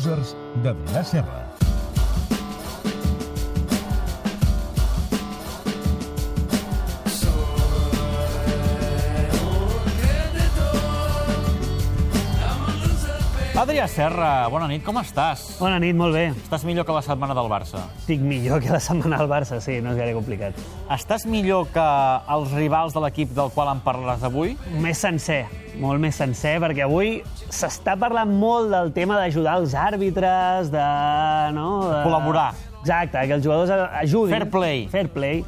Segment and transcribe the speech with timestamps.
[0.00, 1.49] Losers de Vila Serra.
[13.60, 15.42] Adrià Serra, bona nit, com estàs?
[15.60, 16.30] Bona nit, molt bé.
[16.32, 17.82] Estàs millor que la setmana del Barça.
[17.98, 20.56] Estic millor que la setmana al Barça, sí, no és gaire complicat.
[20.96, 21.84] Estàs millor que
[22.32, 24.54] els rivals de l'equip del qual en parlaràs avui?
[24.80, 25.42] Més sencer,
[25.76, 27.18] molt més sencer, perquè avui
[27.52, 30.90] s'està parlant molt del tema d'ajudar els àrbitres, de...
[31.52, 32.00] No, de...
[32.08, 32.54] Col·laborar.
[32.80, 34.38] Exacte, que els jugadors ajudin.
[34.38, 34.86] Fair play.
[34.94, 35.44] Fair play.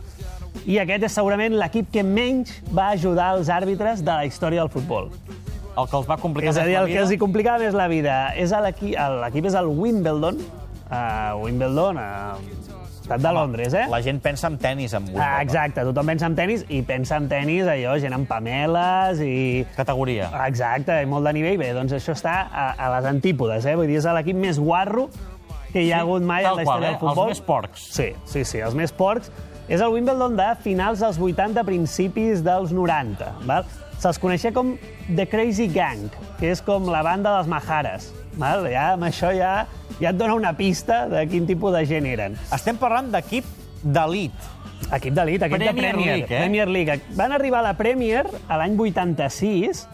[0.69, 4.75] I aquest és segurament l'equip que menys va ajudar els àrbitres de la història del
[4.77, 5.09] futbol.
[5.73, 7.89] El que els va complicar És a dir, el que els hi complicava més la
[7.89, 8.17] vida.
[8.37, 10.41] És a l'equip l'equip és el Wimbledon,
[10.91, 13.87] uh, Wimbledon, uh, estat de Londres, eh?
[13.91, 15.25] La gent pensa en tennis, en Wimbledon.
[15.25, 19.35] Ah, exacte, tothom pensa en tennis i pensa en tennis allò, gent amb pameles i...
[19.77, 20.31] Categoria.
[20.47, 21.59] Exacte, i molt de nivell.
[21.61, 23.77] Bé, doncs això està a, a les antípodes, eh?
[23.79, 25.09] Vull dir, és l'equip més guarro
[25.73, 26.93] que hi ha hagut mai en la història eh?
[26.93, 27.31] del futbol.
[27.33, 27.89] Els més porcs.
[27.97, 29.33] Sí, sí, sí, els més porcs.
[29.73, 33.33] És el Wimbledon de finals dels 80, principis dels 90.
[33.49, 33.65] Val?
[34.03, 34.73] Se'ls coneixia com
[35.15, 36.09] The Crazy Gang,
[36.41, 38.09] que és com la banda dels Maharas.
[38.35, 38.65] Val?
[38.67, 39.53] Ja, amb això ja,
[40.01, 42.35] ja et dona una pista de quin tipus de gent eren.
[42.51, 43.47] Estem parlant d'equip
[43.85, 44.49] d'elit.
[44.89, 46.17] Equip d'elit, equip Premier de Premier.
[46.17, 46.41] League, eh?
[46.41, 46.97] Premier League.
[47.15, 49.85] Van arribar a la Premier a l'any 86,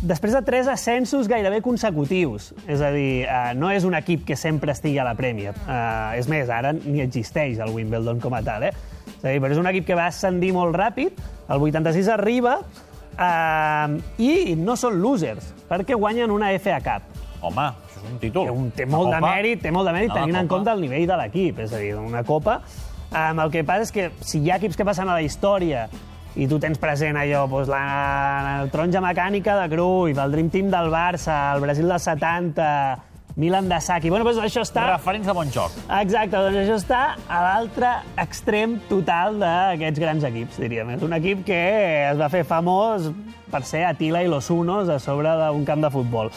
[0.00, 2.54] després de tres ascensos gairebé consecutius.
[2.64, 5.52] És a dir, eh, no és un equip que sempre estigui a la Premier.
[5.66, 8.72] Eh, és més, ara ni existeix el Wimbledon com a tal, eh?
[9.18, 11.20] És a dir, però és un equip que va ascendir molt ràpid,
[11.52, 12.56] el 86 arriba,
[13.18, 17.10] eh, i no són losers, perquè guanyen una FA Cup.
[17.42, 18.46] Home, això és un títol.
[18.46, 21.08] Té, un, té molt de mèrit, té molt de mèrit tenint en compte el nivell
[21.10, 21.58] de l'equip.
[21.64, 22.60] És a dir, una copa.
[23.12, 25.88] Um, el que passa és que si hi ha equips que passen a la història
[26.32, 27.80] i tu tens present allò, doncs la,
[28.46, 32.68] la taronja mecànica de Cruyff, el Dream Team del Barça, el Brasil dels 70,
[33.36, 34.10] Milan de Saki...
[34.12, 34.86] Bueno, doncs això està...
[34.92, 35.76] Referents de bon joc.
[36.00, 40.92] Exacte, doncs això està a l'altre extrem total d'aquests grans equips, diríem.
[40.96, 41.62] És un equip que
[42.10, 43.08] es va fer famós
[43.52, 46.32] per ser Atila i los Unos a sobre d'un camp de futbol.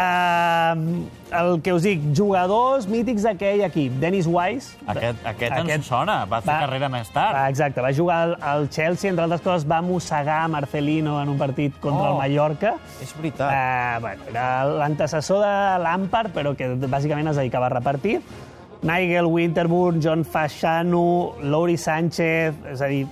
[0.00, 1.04] Uh,
[1.36, 3.98] el que us dic, jugadors mítics d'aquell equip.
[4.02, 4.78] Dennis Wise.
[4.88, 7.36] Aquest, aquest, aquest ens sona, va fer carrera més tard.
[7.36, 11.38] Va, exacte, va jugar al, al Chelsea, entre altres coses va mossegar Marcelino en un
[11.38, 12.12] partit contra Oh.
[12.14, 12.74] el Mallorca.
[13.04, 13.50] És veritat.
[13.52, 15.52] Uh, bueno, era l'antecessor de
[15.84, 18.20] Lampard, però que bàsicament es dedicava a repartir.
[18.82, 23.04] Nigel Winterburn, John Fashanu, Lori Sánchez, és a dir,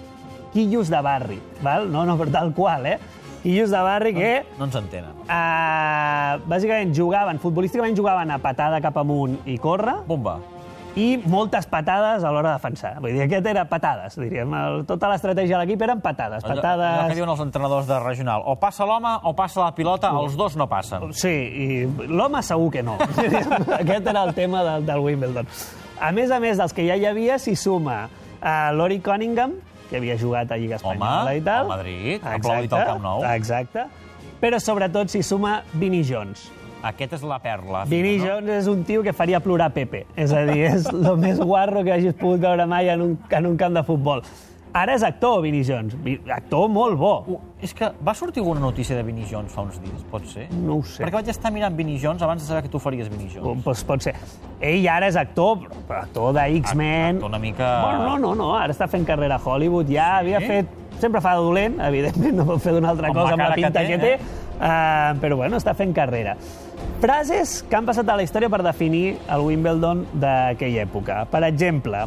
[0.55, 1.91] quillos de barri, val?
[1.93, 2.99] No, no, però tal qual, eh?
[3.43, 5.13] Quillos de barri que, No ens entenen.
[5.29, 10.39] uh, bàsicament, jugaven, futbolísticament jugaven a patada cap amunt i córrer, Bomba.
[10.99, 12.97] i moltes patades a l'hora de defensar.
[13.01, 14.51] Vull dir, aquest era patades, diríem.
[14.59, 16.43] El, tota l'estratègia de l'equip eren patades.
[16.43, 17.15] Allò, allò que Patades...
[17.15, 18.43] diuen els entrenadors de regional.
[18.51, 21.13] O passa l'home o passa la pilota, els dos no passen.
[21.15, 22.97] Sí, i l'home segur que no.
[23.79, 25.47] Aquest era el tema del, del Wimbledon.
[26.01, 29.55] A més a més dels que ja hi havia, s'hi suma uh, Lori Cunningham,
[29.89, 31.65] que havia jugat a Lliga Espanyola Home, i tal.
[31.65, 33.25] al Madrid, aplaudit al Camp Nou.
[33.33, 33.87] Exacte.
[34.39, 36.51] Però sobretot s'hi suma Vinnie Jones.
[36.83, 37.83] Aquest és la perla.
[37.91, 40.05] Vinnie Jones és un tio que faria plorar Pepe.
[40.15, 43.51] És a dir, és el més guarro que hagis pogut veure mai en un, en
[43.51, 44.23] un camp de futbol.
[44.77, 45.97] Ara és actor, Vinnie Jones.
[46.31, 47.13] Actor molt bo.
[47.27, 50.47] Uh, és que va sortir alguna notícia de Vinnie Jones fa uns dies, pot ser?
[50.53, 51.03] No ho sé.
[51.03, 53.65] Perquè vaig estar mirant Vinnie Jones abans de saber que tu faries Vinnie Jones.
[53.65, 54.15] Pues pot ser.
[54.61, 55.65] Ell ara és actor,
[55.97, 57.17] actor de X-Men.
[57.17, 60.27] Actor una mica- Bueno, no, no, no, ara està fent carrera a Hollywood, ja Sí?
[60.33, 60.67] havia fet...
[60.99, 63.55] Sempre fa de dolent, evidentment, no pot fer d'una altra la cosa amb la cara
[63.55, 64.19] que pinta té, que té, eh?
[64.59, 66.33] uh, però bueno, està fent carrera.
[67.01, 71.21] Frases que han passat a la història per definir el Wimbledon d'aquella època.
[71.31, 72.01] Per exemple,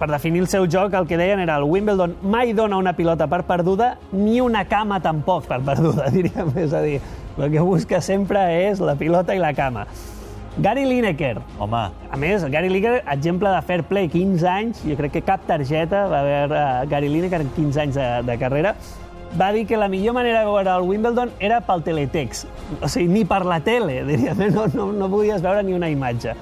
[0.00, 3.28] per definir el seu joc, el que deien era el Wimbledon mai dona una pilota
[3.30, 6.50] per perduda, ni una cama tampoc per perduda, diríem.
[6.58, 6.98] És a dir,
[7.38, 9.86] el que busca sempre és la pilota i la cama.
[10.58, 15.14] Gary Lineker, Home, a més, Gary Lineker, exemple de fair play, 15 anys, jo crec
[15.14, 18.74] que cap targeta va haver uh, Gary Lineker en 15 anys de, de carrera,
[19.38, 22.48] va dir que la millor manera de veure el Wimbledon era pel teletext.
[22.82, 26.34] O sigui, ni per la tele, diríem, no, no, no podies veure ni una imatge.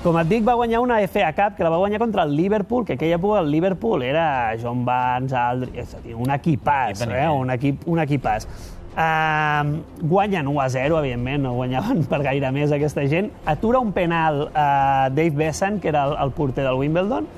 [0.00, 2.86] Com et dic, va guanyar una FA Cup, que la va guanyar contra el Liverpool,
[2.88, 5.74] que aquella època el Liverpool era John Barnes, Aldri...
[5.82, 7.26] És a dir, un equipàs, eh?
[7.28, 8.46] un, equip, un equipàs.
[8.90, 13.30] Uh, guanyen 1 a 0, evidentment, no guanyaven per gaire més aquesta gent.
[13.46, 17.28] Atura un penal a Dave Besant, que era el, el porter del Wimbledon,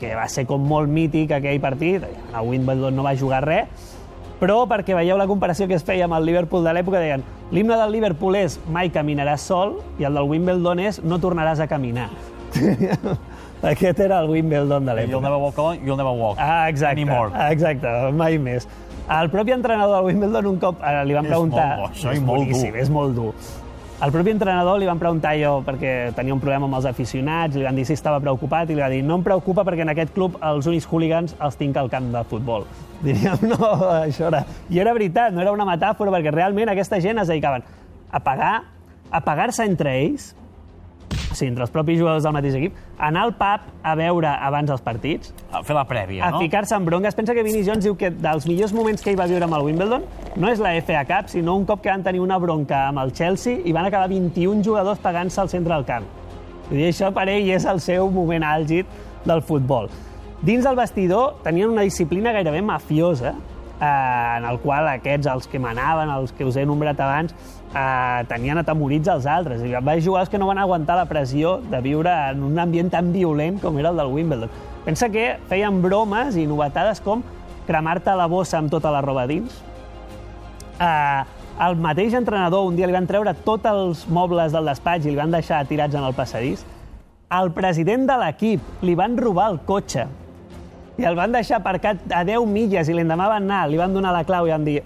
[0.00, 2.04] que va ser com molt mític aquell partit.
[2.32, 3.68] El Wimbledon no va jugar res,
[4.40, 7.22] però perquè veieu la comparació que es feia amb el Liverpool de l'època, deien
[7.52, 11.68] l'himne del Liverpool és mai caminaràs sol i el del Wimbledon és no tornaràs a
[11.68, 12.08] caminar.
[13.62, 15.22] Aquest era el Wimbledon de you'll l'època.
[15.28, 16.38] never walk alone, you'll never walk.
[16.40, 16.96] Ah, exacte.
[16.96, 17.30] Anymore.
[17.36, 18.66] Ah, exacte, mai més.
[19.10, 21.66] El propi entrenador del Wimbledon un cop eh, li van És preguntar...
[21.66, 22.76] molt bo, això, i és molt dur.
[22.78, 23.32] És molt dur.
[24.00, 27.66] El propi entrenador li van preguntar jo, perquè tenia un problema amb els aficionats, li
[27.66, 30.14] van dir si estava preocupat, i li va dir no em preocupa perquè en aquest
[30.14, 32.64] club els únics hooligans els tinc al camp de futbol.
[33.04, 33.58] Diríem, no,
[33.98, 34.44] això era...
[34.70, 37.66] I era veritat, no era una metàfora, perquè realment aquesta gent es dedicaven
[38.10, 38.54] a pagar,
[39.10, 40.30] a pagar-se entre ells,
[41.32, 44.82] sí, entre els propis jugadors del mateix equip, anar al pub a veure abans els
[44.84, 46.40] partits, A fer la prèvia, a no?
[46.42, 47.14] ficar-se en bronques.
[47.14, 49.66] Pensa que Vinnie Jones diu que dels millors moments que ell va viure amb el
[49.68, 50.04] Wimbledon
[50.36, 53.12] no és la FA Cup, sinó un cop que van tenir una bronca amb el
[53.12, 56.04] Chelsea i van acabar 21 jugadors pagant-se al centre del camp.
[56.70, 58.86] Dir, això per ell és el seu moment àlgid
[59.26, 59.88] del futbol.
[60.42, 63.34] Dins del vestidor tenien una disciplina gairebé mafiosa,
[63.80, 67.34] eh, en el qual aquests, els que manaven, els que us he nombrat abans,
[67.74, 69.62] eh, tenien atemorits als altres.
[69.64, 73.12] Hi va jugadors que no van aguantar la pressió de viure en un ambient tan
[73.12, 74.50] violent com era el del Wimbledon.
[74.84, 77.22] Pensa que feien bromes i novetades com
[77.66, 79.62] cremar-te la bossa amb tota la roba dins,
[80.80, 81.22] eh,
[81.60, 85.18] el mateix entrenador un dia li van treure tots els mobles del despatx i li
[85.18, 86.64] van deixar tirats en el passadís.
[87.30, 90.06] Al president de l'equip li van robar el cotxe
[91.00, 94.12] i el van deixar aparcat a 10 milles i l'endemà van anar, li van donar
[94.14, 94.80] la clau i van dir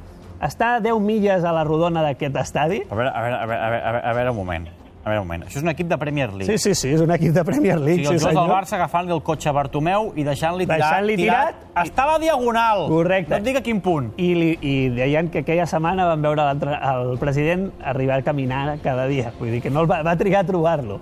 [0.44, 2.82] està a 10 milles a la rodona d'aquest estadi?
[2.90, 4.66] A veure, a veure, a veure, a veure, a veure un moment.
[5.04, 5.42] A veure un moment.
[5.44, 6.46] Això és un equip de Premier League.
[6.48, 8.54] Sí, sí, sí, és un equip de Premier O League, sigui, els sí, jugadors del.
[8.54, 11.66] Barça agafant-li el cotxe a Bartomeu i deixant-li tirat, Deixant-li tirat.
[11.84, 12.86] Està a la diagonal.
[12.88, 13.34] Correcte.
[13.34, 14.14] No et dic a quin punt.
[14.16, 19.04] I, li, I deien que aquella setmana van veure el president arribar a caminar cada
[19.12, 19.32] dia.
[19.38, 21.00] Vull dir que no el va, va trigar a trobar-lo.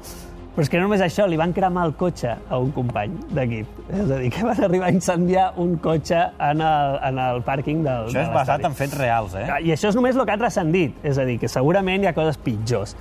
[0.52, 3.78] Però és que no només això, li van cremar el cotxe a un company d'equip.
[3.88, 7.80] És a dir, que van arribar a incendiar un cotxe en el, en el pàrquing
[7.86, 9.46] del Això és de basat en fets reals, eh?
[9.64, 10.98] I això és només el que ha transcendit.
[11.08, 12.92] És a dir, que segurament hi ha coses pitjors.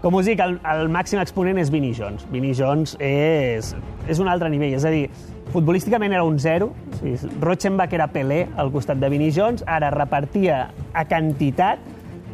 [0.00, 2.24] Com us dic, el, el màxim exponent és Vinnie Jones.
[2.32, 3.74] Vinnie Jones és,
[4.08, 4.78] és un altre nivell.
[4.78, 5.10] És a dir,
[5.52, 6.70] futbolísticament era un zero.
[6.88, 9.66] O sigui, Rochenbach era Pelé al costat de Vinnie Jones.
[9.68, 11.84] Ara repartia a quantitat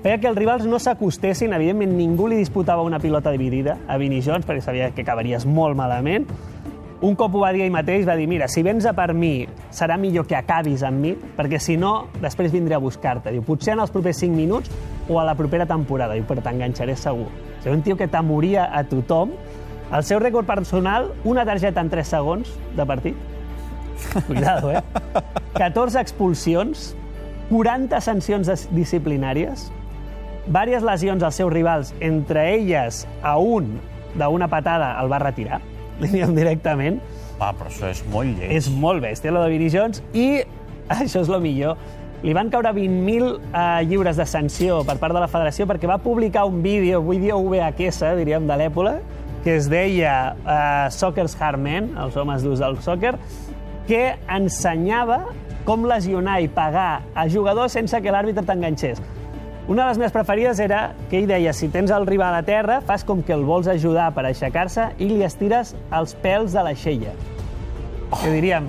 [0.05, 1.55] feia que els rivals no s'acostessin.
[1.57, 5.77] Evidentment, ningú li disputava una pilota dividida a Vinnie Jones perquè sabia que acabaries molt
[5.77, 6.29] malament.
[7.05, 9.47] Un cop ho va dir ell mateix, va dir, mira, si vens a per mi,
[9.75, 13.33] serà millor que acabis amb mi, perquè si no, després vindré a buscar-te.
[13.35, 14.71] Diu, potser en els propers 5 minuts
[15.11, 16.15] o a la propera temporada.
[16.17, 17.27] Diu, però t'enganxaré segur.
[17.29, 19.35] O sigui, un tio que t'amoria a tothom.
[19.93, 23.17] El seu rècord personal, una targeta en 3 segons de partit.
[24.27, 24.81] Cuidado, eh?
[25.59, 26.95] 14 expulsions,
[27.51, 29.69] 40 sancions dis- disciplinàries,
[30.47, 33.75] diverses lesions als seus rivals, entre elles a un
[34.15, 35.61] d'una patada el va retirar,
[36.01, 37.01] directament.
[37.41, 38.53] Va, però això és molt lleig.
[38.55, 40.45] És molt bèstia, lo de Vinnie Jones, i
[41.01, 41.79] això és el millor.
[42.25, 45.99] Li van caure 20.000 eh, lliures de sanció per part de la federació perquè va
[46.01, 48.95] publicar un vídeo, vídeo VHS, diríem, de l'època,
[49.45, 53.19] que es deia eh, Soccer's Hard Men, els homes durs del soccer,
[53.85, 55.27] que ensenyava
[55.69, 59.01] com lesionar i pagar a jugadors sense que l'àrbitre t'enganxés.
[59.67, 62.83] Una de les meves preferides era que ell deia si tens el rival a terra,
[62.85, 67.15] fas com que el vols ajudar per aixecar-se i li estires els pèls de l'aixella.
[68.13, 68.67] Que diríem,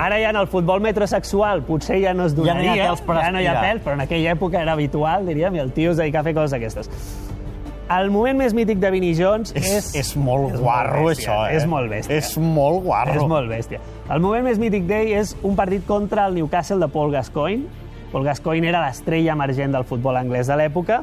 [0.00, 2.86] ara ja en el futbol metrosexual potser ja no es Ja no hi ha donaria,
[2.88, 5.62] pèls per ja no hi ha pèls, però en aquella època era habitual, diríem, i
[5.66, 6.88] el tio es dedicava a fer coses d'aquestes.
[7.90, 9.66] El moment més mític de Vinnie Jones és...
[9.66, 11.56] És, és molt és molt guarro, bèstia, això, eh?
[11.58, 12.16] és molt bèstia.
[12.16, 13.16] És molt guarro.
[13.18, 13.80] És molt bèstia.
[14.08, 17.66] El moment més mític d'ell és un partit contra el Newcastle de Paul Gascoigne.
[18.10, 21.02] Paul Gascoigne era l'estrella emergent del futbol anglès de l'època.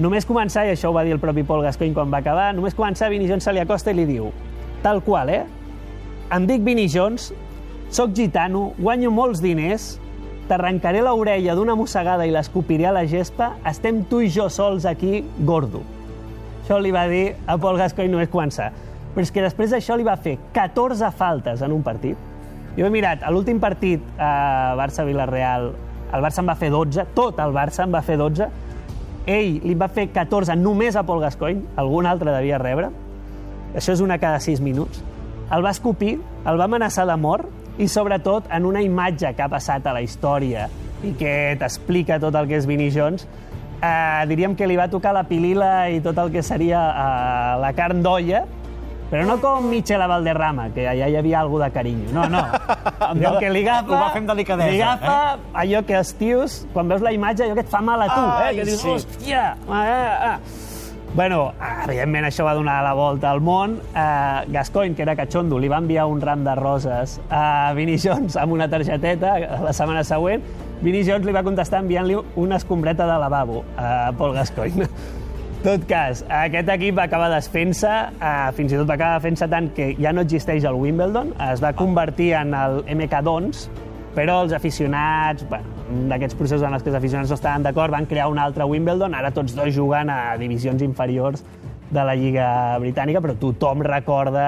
[0.00, 2.76] Només començar, i això ho va dir el propi Paul Gascoigne quan va acabar, només
[2.76, 4.30] començar, Vinnie Jones se li acosta i li diu,
[4.84, 5.44] tal qual, eh?
[6.36, 7.30] Em dic Vinnie Jones,
[7.88, 9.94] sóc gitano, guanyo molts diners,
[10.50, 15.24] t'arrencaré l'orella d'una mossegada i l'escopiré a la gespa, estem tu i jo sols aquí,
[15.48, 15.80] gordo.
[16.62, 18.72] Això li va dir a Paul Gascoigne només començar.
[19.14, 22.18] Però és que després d'això li va fer 14 faltes en un partit.
[22.76, 25.70] Jo he mirat, a l'últim partit a Barça-Villarreal,
[26.12, 28.48] el Barça en va fer 12, tot el Barça en va fer 12,
[29.26, 32.90] ell li va fer 14 només a Paul Gascoigne, algun altre devia rebre,
[33.74, 35.02] això és una cada 6 minuts,
[35.52, 39.50] el va escopir, el va amenaçar de mort i sobretot en una imatge que ha
[39.52, 40.68] passat a la història
[41.04, 43.26] i que t'explica tot el que és Vinnie Jones,
[43.82, 47.72] eh, diríem que li va tocar la pilila i tot el que seria eh, la
[47.76, 48.44] carn d'olla,
[49.10, 52.12] però no com Michela Valderrama, que allà hi havia alguna de carinyo.
[52.14, 52.42] No, no.
[53.10, 55.16] Allò que li agafa, Ho va fer amb delicadesa, Li agafa
[55.62, 58.22] allò que els tios, quan veus la imatge, allò que et fa mal a tu,
[58.22, 58.56] Ai, eh?
[58.58, 58.94] que dius, sí.
[58.96, 60.38] hòstia, ah, ah.
[61.16, 61.54] Bueno,
[61.86, 63.78] evidentment això va donar la volta al món.
[63.94, 68.36] Uh, Gascoigne, que era catxondo, li va enviar un ram de roses a Vinnie Jones
[68.36, 70.44] amb una targeteta la setmana següent.
[70.82, 74.90] Vinnie Jones li va contestar enviant-li una escombreta de lavabo a Paul Gascoigne.
[75.66, 79.72] Tot cas, aquest equip va acabar desfent-se, eh, fins i tot va acabar fent-se tant
[79.74, 83.66] que ja no existeix el Wimbledon, es va convertir en el MK Dons,
[84.16, 85.68] Però els aficionats, bueno,
[86.08, 89.12] d'aquests processos en els que els aficionats no estaven d'acord, van crear un altre Wimbledon,
[89.14, 91.44] ara tots dos juguen a divisions inferiors
[91.90, 92.48] de la Lliga
[92.80, 94.46] Britànica, però tothom recorda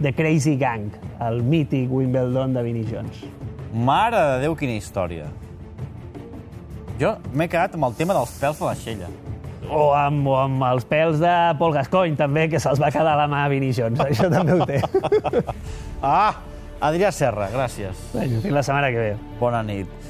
[0.00, 0.90] The Crazy Gang,
[1.28, 3.22] el mític Wimbledon de Vinnie Jones.
[3.70, 5.30] Mare de Déu, quina història.
[6.98, 9.14] Jo m'he quedat amb el tema dels pèls de la Xella.
[9.68, 13.26] O amb, o amb els pèls de Paul Gascoigne, també, que se'ls va quedar la
[13.30, 14.00] mà a Vinnie Jones.
[14.06, 14.80] Això també ho té.
[16.02, 16.32] Ah!
[16.78, 17.98] Adrià Serra, gràcies.
[18.14, 19.14] Fins la setmana que ve.
[19.40, 19.90] Bona nit.